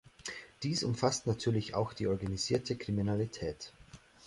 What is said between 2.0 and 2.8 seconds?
organisierte